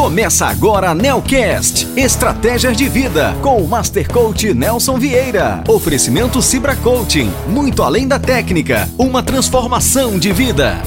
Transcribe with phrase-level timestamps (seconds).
[0.00, 5.62] Começa agora a Nelcast, Estratégias de Vida, com o Master Coach Nelson Vieira.
[5.68, 10.82] Oferecimento Cibra Coaching, muito além da técnica, uma transformação de vida.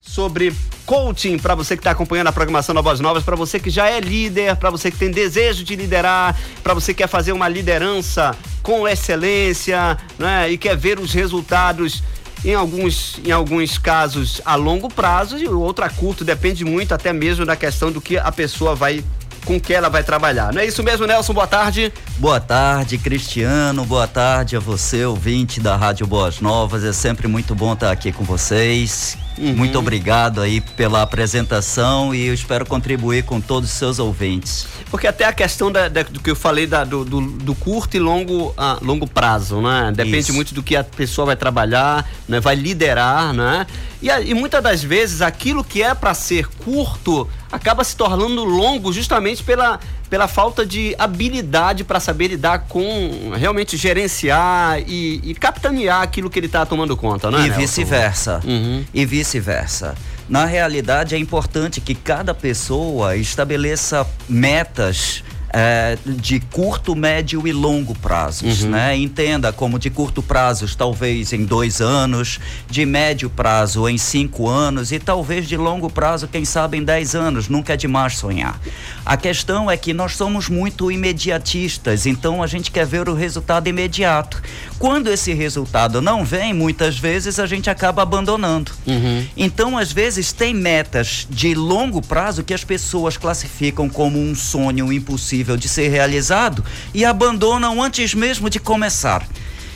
[0.00, 0.54] Sobre
[0.86, 3.98] coaching para você que está acompanhando a programação Voz Novas, para você que já é
[3.98, 8.36] líder, para você que tem desejo de liderar, para você que quer fazer uma liderança
[8.62, 12.04] com excelência, né, e quer ver os resultados
[12.46, 16.94] em alguns, em alguns casos a longo prazo e o outro a curto, depende muito
[16.94, 19.02] até mesmo da questão do que a pessoa vai
[19.44, 20.52] com que ela vai trabalhar.
[20.52, 21.32] Não é isso mesmo, Nelson?
[21.32, 21.92] Boa tarde.
[22.18, 23.84] Boa tarde, Cristiano.
[23.84, 26.84] Boa tarde a você, ouvinte da Rádio Boas Novas.
[26.84, 29.16] É sempre muito bom estar aqui com vocês.
[29.38, 29.54] Uhum.
[29.54, 34.66] Muito obrigado aí pela apresentação e eu espero contribuir com todos os seus ouvintes.
[34.90, 37.96] Porque até a questão da, da, do que eu falei da, do, do, do, curto
[37.96, 39.92] e longo, uh, longo prazo, né?
[39.94, 40.34] Depende Isso.
[40.34, 42.40] muito do que a pessoa vai trabalhar, né?
[42.40, 43.66] vai liderar, né?
[44.00, 48.92] E, e muitas das vezes aquilo que é para ser curto acaba se tornando longo
[48.92, 56.02] justamente pela, pela falta de habilidade para saber lidar com realmente gerenciar e, e capitanear
[56.02, 57.46] aquilo que ele está tomando conta, né?
[57.46, 58.40] E vice-versa.
[58.44, 58.84] Uhum.
[58.92, 59.94] E vice-versa.
[60.28, 67.94] Na realidade, é importante que cada pessoa estabeleça metas é, de curto, médio e longo
[67.94, 68.70] prazos, uhum.
[68.70, 68.96] né?
[68.96, 74.92] Entenda como de curto prazo, talvez em dois anos, de médio prazo em cinco anos
[74.92, 77.48] e talvez de longo prazo, quem sabe em dez anos.
[77.48, 78.60] Nunca é demais sonhar.
[79.04, 83.68] A questão é que nós somos muito imediatistas, então a gente quer ver o resultado
[83.68, 84.42] imediato.
[84.78, 88.72] Quando esse resultado não vem, muitas vezes a gente acaba abandonando.
[88.86, 89.24] Uhum.
[89.36, 94.92] Então, às vezes, tem metas de longo prazo que as pessoas classificam como um sonho
[94.92, 99.26] impossível possível de ser realizado e abandonam antes mesmo de começar.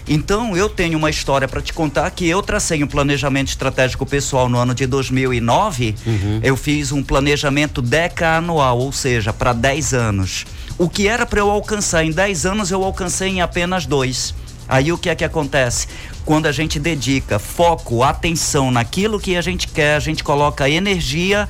[0.08, 4.48] Então, eu tenho uma história para te contar que eu tracei um planejamento estratégico pessoal
[4.48, 5.94] no ano de 2009.
[6.04, 6.40] Uhum.
[6.42, 10.46] Eu fiz um planejamento deca-anual, ou seja, para 10 anos.
[10.78, 14.34] O que era para eu alcançar em 10 anos, eu alcancei em apenas dois.
[14.66, 15.86] Aí o que é que acontece?
[16.24, 21.48] Quando a gente dedica foco, atenção naquilo que a gente quer, a gente coloca energia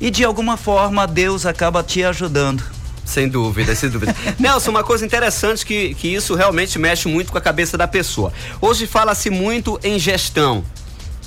[0.00, 2.75] e de alguma forma Deus acaba te ajudando.
[3.06, 4.14] Sem dúvida, sem dúvida.
[4.38, 8.32] Nelson, uma coisa interessante que, que isso realmente mexe muito com a cabeça da pessoa.
[8.60, 10.64] Hoje fala-se muito em gestão.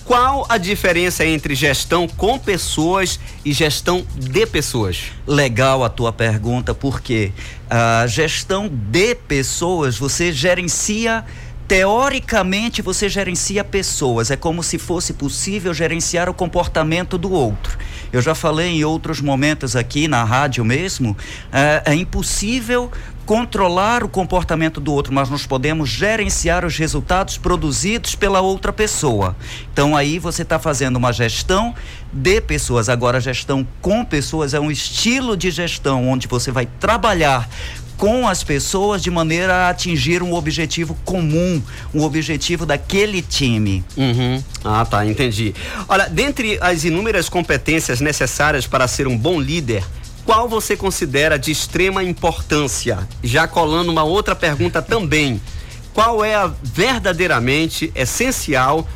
[0.03, 5.03] Qual a diferença entre gestão com pessoas e gestão de pessoas?
[5.25, 7.31] Legal a tua pergunta, porque
[7.69, 11.23] a gestão de pessoas você gerencia
[11.69, 17.77] Teoricamente, você gerencia pessoas, é como se fosse possível gerenciar o comportamento do outro.
[18.11, 21.15] Eu já falei em outros momentos aqui na rádio mesmo,
[21.53, 22.91] é, é impossível
[23.23, 29.35] controlar o comportamento do outro, mas nós podemos gerenciar os resultados produzidos pela outra pessoa.
[29.71, 31.75] Então aí você está fazendo uma gestão
[32.11, 32.89] de pessoas.
[32.89, 37.47] Agora, gestão com pessoas é um estilo de gestão onde você vai trabalhar
[37.99, 41.61] com as pessoas de maneira a atingir um objetivo comum,
[41.93, 43.83] um objetivo daquele time.
[43.97, 44.41] Uhum.
[44.63, 45.53] Ah, tá, entendi.
[45.87, 49.83] Olha, dentre as inúmeras competências necessárias para ser um bom líder,
[50.25, 53.05] qual você considera de extrema importância?
[53.21, 55.41] Já colando uma outra pergunta também.
[55.93, 58.87] Qual é a verdadeiramente essencial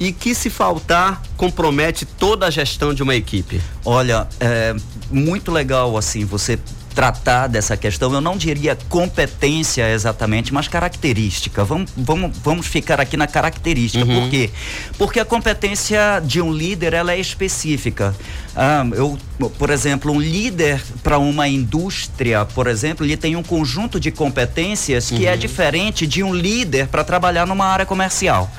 [0.00, 3.60] e que se faltar compromete toda a gestão de uma equipe?
[3.84, 4.74] Olha, é
[5.10, 6.58] muito legal assim você
[6.96, 11.62] tratar dessa questão, eu não diria competência exatamente, mas característica.
[11.62, 14.02] Vamos, vamos, vamos ficar aqui na característica.
[14.02, 14.22] Uhum.
[14.22, 14.50] Por quê?
[14.96, 18.16] Porque a competência de um líder ela é específica.
[18.56, 19.18] Ah, eu,
[19.58, 25.10] por exemplo, um líder para uma indústria, por exemplo, ele tem um conjunto de competências
[25.10, 25.34] que é uhum.
[25.34, 28.50] é diferente de um líder para trabalhar numa área comercial.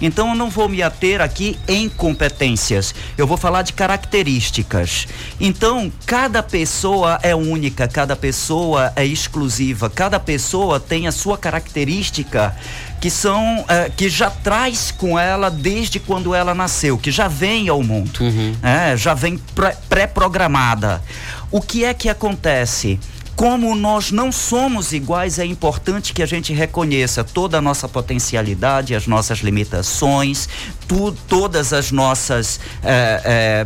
[0.00, 5.06] Então eu não vou me ater aqui em competências, eu vou falar de características.
[5.40, 12.54] Então, cada pessoa é única, cada pessoa é exclusiva, cada pessoa tem a sua característica
[13.00, 17.68] que são é, que já traz com ela desde quando ela nasceu, que já vem
[17.68, 18.56] ao mundo, uhum.
[18.62, 19.40] é, já vem
[19.88, 21.02] pré-programada.
[21.50, 22.98] O que é que acontece?
[23.36, 28.94] Como nós não somos iguais, é importante que a gente reconheça toda a nossa potencialidade,
[28.94, 30.48] as nossas limitações,
[30.88, 33.64] tu, todas as nossas, é, é,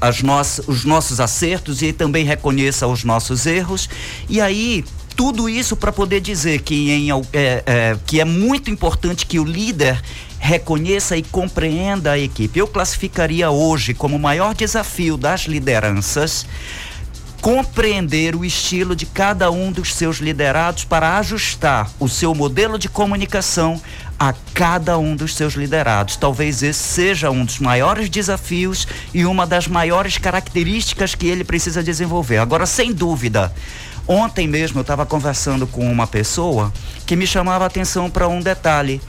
[0.00, 3.88] as nossas, os nossos acertos e também reconheça os nossos erros.
[4.28, 4.84] E aí
[5.14, 9.44] tudo isso para poder dizer que, em, é, é, que é muito importante que o
[9.44, 10.02] líder
[10.40, 12.58] reconheça e compreenda a equipe.
[12.58, 16.44] Eu classificaria hoje como o maior desafio das lideranças
[17.44, 22.88] compreender o estilo de cada um dos seus liderados para ajustar o seu modelo de
[22.88, 23.78] comunicação
[24.18, 26.16] a cada um dos seus liderados.
[26.16, 31.82] Talvez esse seja um dos maiores desafios e uma das maiores características que ele precisa
[31.82, 32.38] desenvolver.
[32.38, 33.52] Agora, sem dúvida,
[34.08, 36.72] ontem mesmo eu estava conversando com uma pessoa
[37.04, 39.02] que me chamava a atenção para um detalhe.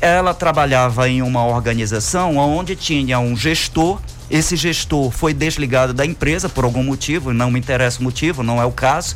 [0.00, 4.00] Ela trabalhava em uma organização onde tinha um gestor
[4.32, 8.60] esse gestor foi desligado da empresa por algum motivo, não me interessa o motivo, não
[8.60, 9.14] é o caso,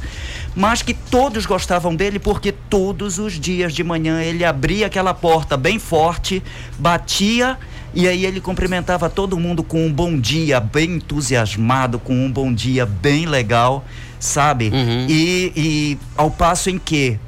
[0.54, 5.56] mas que todos gostavam dele porque todos os dias de manhã ele abria aquela porta
[5.56, 6.42] bem forte,
[6.78, 7.58] batia
[7.94, 12.52] e aí ele cumprimentava todo mundo com um bom dia, bem entusiasmado, com um bom
[12.52, 13.86] dia bem legal,
[14.20, 14.68] sabe?
[14.68, 15.06] Uhum.
[15.08, 17.18] E, e ao passo em que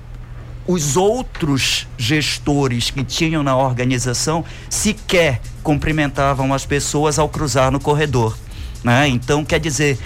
[0.69, 8.37] os outros gestores que tinham na organização sequer cumprimentavam as pessoas ao cruzar no corredor.
[8.85, 9.09] Né?
[9.09, 9.99] Então, quer dizer,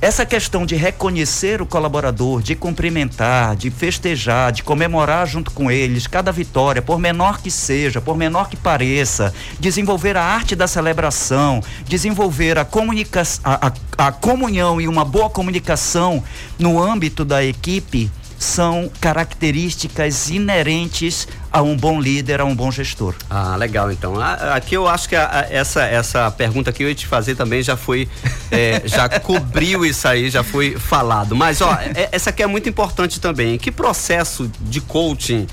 [0.00, 6.08] essa questão de reconhecer o colaborador, de cumprimentar, de festejar, de comemorar junto com eles
[6.08, 11.62] cada vitória, por menor que seja, por menor que pareça, desenvolver a arte da celebração,
[11.86, 16.22] desenvolver a, comunica a, a, a comunhão e uma boa comunicação
[16.58, 23.14] no âmbito da equipe são características inerentes a um bom líder, a um bom gestor.
[23.30, 23.90] Ah, legal.
[23.90, 24.14] Então,
[24.52, 27.62] aqui eu acho que a, a, essa essa pergunta que eu ia te fazer também
[27.62, 28.08] já foi,
[28.50, 31.34] é, já cobriu isso aí, já foi falado.
[31.34, 33.56] Mas ó, é, essa aqui é muito importante também.
[33.58, 35.46] Que processo de coaching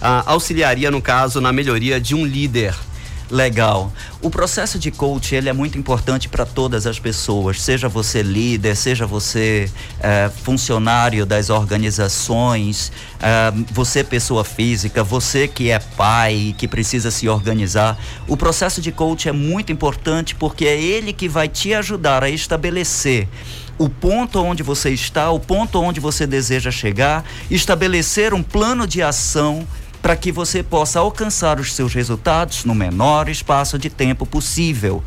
[0.00, 2.74] ah, auxiliaria no caso na melhoria de um líder?
[3.30, 3.92] Legal.
[4.22, 8.74] O processo de coach ele é muito importante para todas as pessoas, seja você líder,
[8.74, 9.70] seja você
[10.00, 12.90] é, funcionário das organizações,
[13.20, 17.98] é, você pessoa física, você que é pai que precisa se organizar.
[18.26, 22.30] O processo de coach é muito importante porque é ele que vai te ajudar a
[22.30, 23.28] estabelecer
[23.76, 29.02] o ponto onde você está, o ponto onde você deseja chegar, estabelecer um plano de
[29.02, 29.66] ação
[30.00, 35.02] para que você possa alcançar os seus resultados no menor espaço de tempo possível.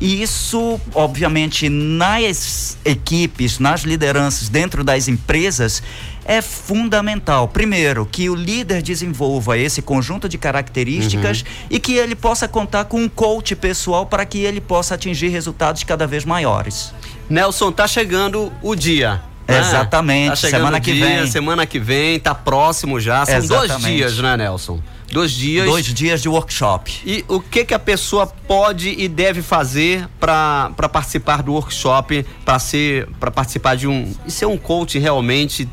[0.00, 5.82] E isso, obviamente, nas equipes, nas lideranças, dentro das empresas,
[6.24, 7.48] é fundamental.
[7.48, 11.46] Primeiro, que o líder desenvolva esse conjunto de características uhum.
[11.70, 15.84] e que ele possa contar com um coach pessoal para que ele possa atingir resultados
[15.84, 16.92] cada vez maiores.
[17.30, 19.22] Nelson, tá chegando o dia.
[19.48, 20.30] É, Exatamente.
[20.42, 21.26] Tá semana que dia, vem.
[21.26, 23.24] Semana que vem, tá próximo já.
[23.24, 23.68] São Exatamente.
[23.68, 24.80] dois dias, né, Nelson?
[25.10, 25.66] Dois dias.
[25.66, 27.00] Dois dias de workshop.
[27.04, 32.58] E o que que a pessoa pode e deve fazer para participar do workshop, para
[32.58, 35.68] ser para participar de um e ser um coach realmente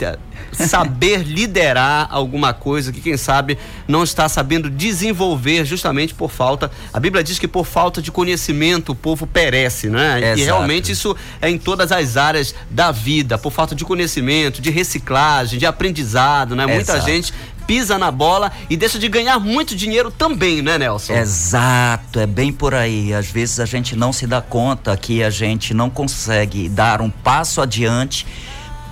[0.51, 3.57] saber liderar alguma coisa que quem sabe
[3.87, 6.71] não está sabendo desenvolver justamente por falta.
[6.91, 10.19] A Bíblia diz que por falta de conhecimento o povo perece, né?
[10.19, 10.39] Exato.
[10.39, 14.69] E realmente isso é em todas as áreas da vida, por falta de conhecimento, de
[14.69, 16.65] reciclagem, de aprendizado, né?
[16.65, 17.33] Muita gente
[17.67, 21.13] pisa na bola e deixa de ganhar muito dinheiro também, né, Nelson?
[21.13, 23.13] Exato, é bem por aí.
[23.13, 27.09] Às vezes a gente não se dá conta que a gente não consegue dar um
[27.09, 28.25] passo adiante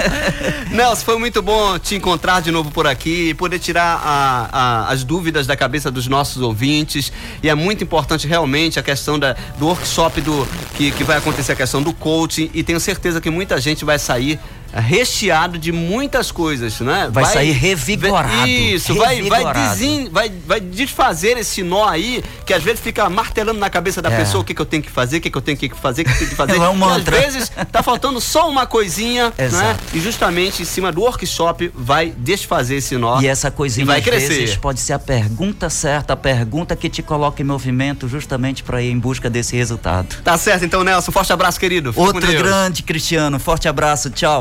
[0.71, 5.05] Nelson, foi muito bom te encontrar de novo por aqui, poder tirar a, a, as
[5.05, 7.11] dúvidas da cabeça dos nossos ouvintes.
[7.43, 11.53] E é muito importante realmente a questão da, do workshop do, que, que vai acontecer,
[11.53, 12.51] a questão do coaching.
[12.55, 14.39] E tenho certeza que muita gente vai sair
[14.75, 17.09] recheado de muitas coisas, né?
[17.11, 18.49] Vai, vai sair revigorado.
[18.49, 19.45] Isso, revigorado.
[19.45, 23.71] Vai, vai, desin, vai, vai desfazer esse nó aí, que às vezes fica martelando na
[23.71, 24.17] cabeça da é.
[24.17, 26.03] pessoa o que, que eu tenho que fazer, o que, que eu tenho que fazer,
[26.03, 26.57] o que eu tenho que fazer.
[26.59, 27.17] é um mantra.
[27.17, 29.77] Às vezes tá faltando só uma coisinha, né?
[29.93, 33.21] E justamente em cima do workshop vai desfazer esse nó.
[33.21, 34.29] E essa coisinha e vai crescer.
[34.29, 38.83] vezes pode ser a pergunta certa, a pergunta que te coloca em movimento justamente para
[38.83, 40.17] ir em busca desse resultado.
[40.23, 41.13] Tá certo, então, Nelson.
[41.13, 41.93] Forte abraço, querido.
[41.97, 43.39] Outro grande, Cristiano.
[43.39, 44.11] Forte abraço.
[44.11, 44.41] Tchau.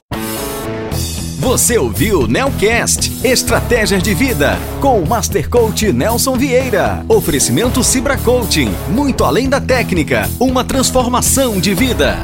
[1.48, 7.06] Você ouviu Nelcast Estratégias de Vida com o Master Coach Nelson Vieira.
[7.08, 12.18] Oferecimento Cibra Coaching, muito além da técnica, uma transformação de vida.